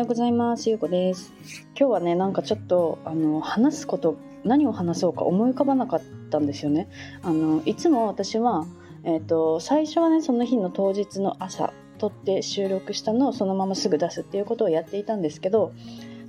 [0.00, 0.70] ようございます。
[0.70, 1.30] ゆうこです。
[1.78, 6.88] 今日はね、なんかちょっとあの話すこと何を話そうか思い浮かばなかったんですよね。
[7.22, 8.66] あのいつも私は
[9.04, 15.74] えっ、ー、と最初はねその日の当日の朝撮って収録したのをそのまますぐ出すっていうことをやっていたんですけど、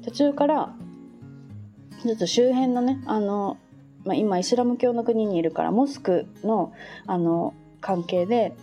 [0.03, 0.75] 途中から
[2.03, 3.57] ちょっと周辺のねあの
[4.03, 6.73] まあ、今イスラム教の国にいるからモスクの
[7.07, 8.53] あの関係で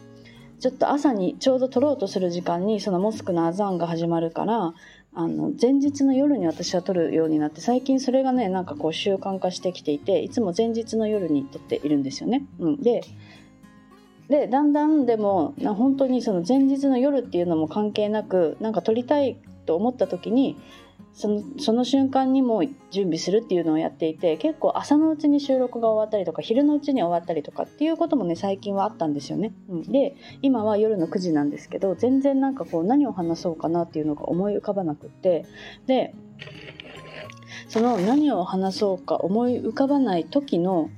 [0.61, 4.75] ちょっと朝にちょうど撮ろうとする時間にそのモスクのアザンが始まるから
[5.19, 12.47] あの前日の夜に私は撮るようになって最近それがねなんかこう習慣化してきていていつも前日の夜に撮っているんですよね。
[12.61, 13.03] うん、で
[14.29, 19.37] でだんだんでも本当にその前日の夜っていうのも関係なくなんか撮りたい
[19.67, 20.57] と思った時に
[21.13, 29.53] そのその瞬間にも準備するっていうのをやっていて結構朝のうちに収録が終わったりとか昼のうちに終わったりとかっていうこともね最近はあったんですよね。
[29.69, 35.45] うん、で今は夜の9時なんですけど全然なんかこう何を話そうかなっていうのが思い浮かばなくって
[35.87, 36.15] で
[37.69, 40.89] その何を話そうか思い浮かばない時の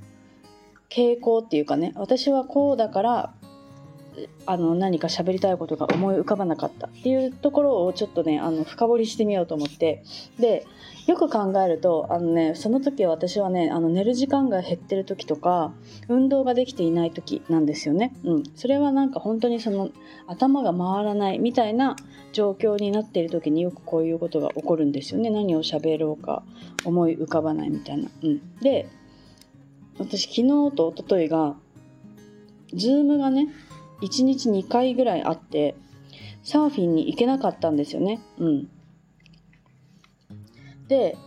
[0.89, 3.33] 傾向っていうかね私はこうだから
[4.45, 10.03] あの何か喋りたいことが思い浮かばなかったっていうところをちょっとねあの深掘りしてみようと思って
[10.39, 10.65] で
[11.07, 15.73] よく考えるとあの、ね、その時は私はねあの寝る時間が減ってる時とか
[16.07, 18.13] 運動ができていない時なんですよね。
[18.23, 19.89] うん、それはなんか本当にその
[20.27, 21.95] 頭が回らないみたいな
[22.33, 25.29] 状況になっている時によくこういうことが起こるんですよね。
[25.29, 26.43] 何を喋ろうか
[26.85, 28.09] 思い浮かばないみたいな。
[28.23, 28.87] うん、で
[29.97, 31.55] 私昨日と一昨日が
[32.73, 33.49] Zoom がね
[34.01, 35.75] 1日2回ぐらいあって
[36.43, 38.19] サーフィンに行けなかったんですよね。
[38.39, 38.69] うん、
[40.87, 41.17] で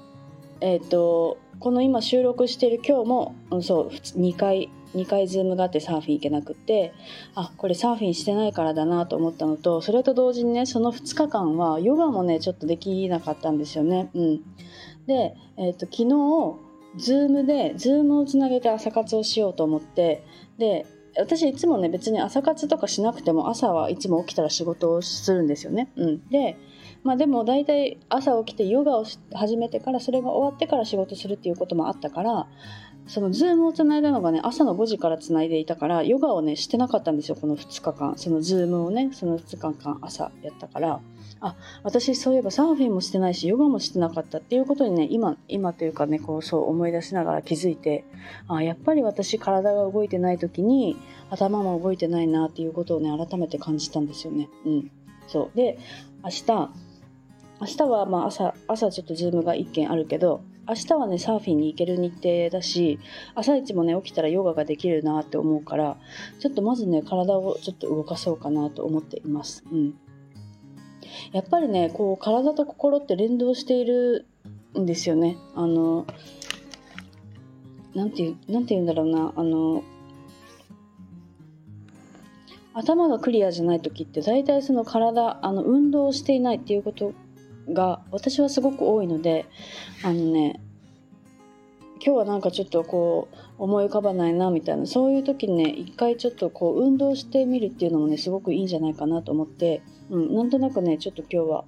[0.60, 6.92] えっ、ー、とこの今収録してる今日も、うん、そう2回2回ズームがあってサーフィン行けなくて
[7.34, 14.10] あこれサーフィンしてないからだなと思ったのとそれと同時にねその2日間はヨガもねちょっとできなかったんですよね。
[14.14, 14.40] うん、
[15.06, 16.64] で、えーと、昨日
[16.96, 20.24] ズームでズームをつなげて朝活をしようと思って
[20.58, 20.86] で
[21.18, 25.92] 私いつもね別に朝活とかしなくても朝はいつも起きたら仕事をするんですよね。
[25.96, 26.56] うん、で
[27.02, 32.46] まあでも大体朝起きてヨガを始めてからそれが終わってから仕事するっていうこともあったから
[33.06, 38.14] そのズームをつないだのがね朝の5時からつないでいたからヨガをねしてなかったんですよこの2日間。
[38.16, 41.00] そのズームをねその2日間朝やったから。
[41.40, 44.38] あ私そういえばサーフィンもしてないしヨガもしてなかった。
[44.38, 48.04] っていうことにね今今というかねこうそう思い出しながら気づいて
[48.48, 50.96] あやっぱり私体が動いてない時に
[51.30, 54.48] 頭も動いてないなっていうことをね改めて感じたんですよね。
[54.64, 54.90] うん。
[55.28, 55.56] そう。
[55.56, 55.78] で
[56.22, 56.44] 明日
[57.60, 62.98] 明日はまあ朝朝ちょっとズームが1件あるけど明日はねサーフィンに行ける日程だし
[63.34, 65.96] 朝一もね起きたらヨガができるなって思うから
[66.40, 69.64] ちょっとまずね体をちょっと動かそうかなと思っています。
[69.70, 69.94] うん
[71.32, 74.26] やっぱりねこう体と心って連動している
[74.78, 75.36] んですよね。
[75.54, 76.06] あの
[77.94, 79.82] なんていうなんて言うんだろうなあの
[82.72, 87.12] 頭がクリアじゃない時って大体その体あの運動をしていないっていうこと
[87.72, 89.46] が私はすごく多いので
[90.02, 90.60] あのね
[92.04, 101.64] 今日はなんかちょっとこう思い浮かばないなみたいなそういう時にね一回ちょっとこう運動してみるっていうのもねすごくいいんじゃないかなと思って、うん、なんとなくねちょっと今日は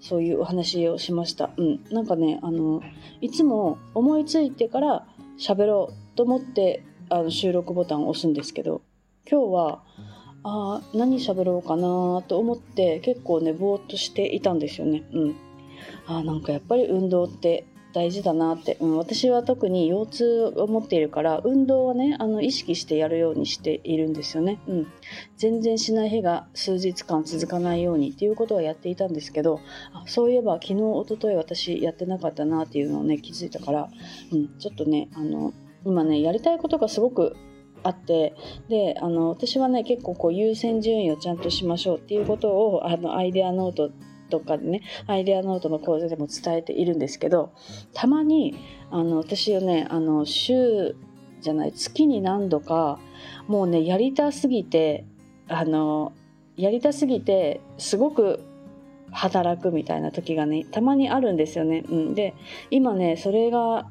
[0.00, 2.82] そういうお話をしました、うん、なんかねあの
[3.20, 5.06] いつも思いついてから
[5.38, 8.82] 喋ろうと思ってあの収録ボタンを押すんですけど
[9.30, 9.82] 今日は
[10.48, 15.02] あ何喋ろうかなと思って結構ねぼーっとしていたんですよね。
[15.12, 15.36] うん、
[16.06, 24.86] あなんかやっぱり運動って大事だなって、うん、私は特に腰痛を持っているから運動はねあの意識してやるようにしているんですよね、うん、
[25.36, 29.60] 全然しない日が数日間続かないようにっていうことはやっていたんですけど
[29.94, 33.88] あそういえば昨日一昨日私やってなかったなっていうのをね気づいたから、
[34.30, 35.54] うん、ちょっとねあの
[35.86, 37.34] 今ねやりたいことがすごく
[37.86, 38.34] あって
[38.68, 43.90] であの私はね結構こう優先順位をちゃんとしましょうっていうことをあのアイデアノート
[44.30, 47.52] とかでねアイデアノートの講座でも伝えているんですけど
[47.94, 48.56] たまに
[48.90, 50.96] あの私はねあの週
[51.40, 52.98] じゃない月に何度か
[53.46, 55.04] もうねやりたすぎて
[55.48, 56.12] あの
[56.56, 58.40] やりたすぎてすごく
[59.12, 61.84] 働くみたいな時がねたまにあるんですよね。
[61.88, 62.34] うん、で
[62.70, 63.88] 今ねそれが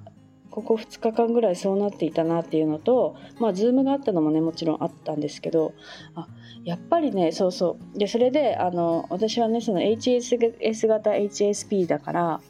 [0.55, 5.73] ここ2日間ぐらいそうなっていたなっていうのとまあ Zoom があったのもねもちろんあったんですけど
[6.15, 6.27] あ
[6.63, 7.99] やっぱりねそうそう。
[7.99, 12.41] でそれであの私はねその HS 型 HSP だから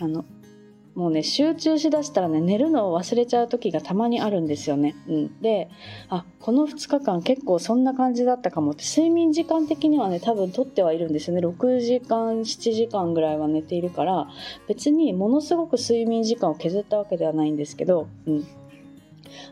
[0.00, 0.24] あの
[0.94, 4.94] もうね集中しだしたらね寝るのを忘れちゃう時がたまにあるんですよね。
[5.08, 5.70] うん、で
[6.08, 11.46] あこの2日間結構そんな感じだったかもって睡眠時間的にはね多分とってはいるんですよね。
[11.46, 14.28] 6時間7時間ぐらいは寝ているから
[14.68, 18.46] 別にものすごく睡眠時間を削ったわけではないんですけど、うん、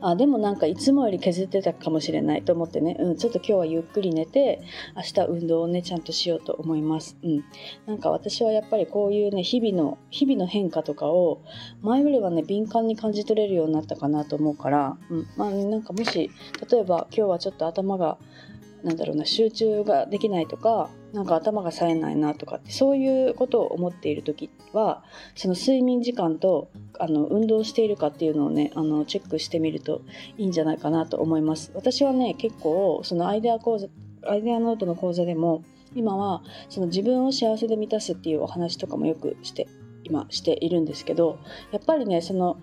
[0.00, 4.60] あでもなんかいつもより削ってたかもしれないと思ってね、うん、ちょっと今日はゆっくり寝て
[4.96, 7.44] 明日運動をねちゃんとしようと思います、うん、
[7.86, 11.42] なんか私はやっぱりこういうね日々の日々の変化とかを
[11.82, 16.30] 前よりはね敏感に感じ取れるようになったかなと思うから、うん、まあなんかもし
[16.70, 18.18] 例えば今日はちょっと頭が
[18.82, 25.02] なんだろうな集中ができないとかなんか頭が冴えないなとかってそういうことを思っている時は
[25.34, 30.02] その睡眠時間とあの運動しているかっていうのをねあのチェックしてみると
[30.38, 31.72] いいんじゃないかなと思います。
[31.74, 33.88] 私はね結構そのアイデア講座
[34.26, 35.64] アイデアノートの講座でも
[35.94, 39.66] 今はその自分を幸せで満たすっていうお話とかもよくして
[40.04, 41.38] 今しているんですけど
[41.72, 42.58] やっぱりねその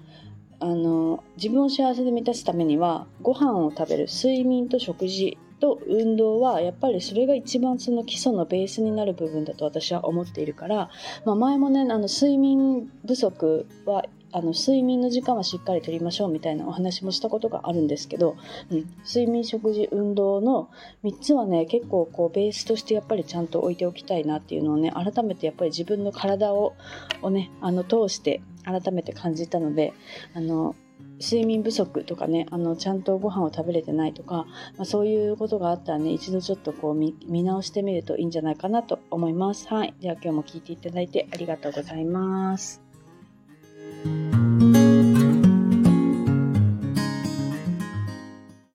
[0.60, 10.90] あの自分を幸せで満たすためにはご飯を食べる睡眠と食事と運動はやっぱりそれが一番その基礎のベースになる部分だと私は思っているから、
[11.26, 18.36] まあ、前もねあの睡眠不足はあの睡眠の時間はしっかりとりましょうみたいなお話もしたことがあるんですけど、
[18.70, 20.70] うん、睡眠食事運動の
[21.04, 26.76] 3つはね結構こうベースとしてやっぱりちゃんと置いておきたいなっていうのをね改めてやっぱり自分の体を
[27.22, 29.94] をねあの通して改めて感じたので
[30.34, 30.76] あの
[31.20, 34.46] 睡眠不足とかねあのちゃんとご飯を食べれてないとか、
[34.78, 39.68] まあ、そういうことがあったらね一度ちょっとこう見直してみるといいんじゃないかなと思います。
[39.68, 39.94] はい。
[40.00, 42.87] では今日も聞いていただいてありがとうございます。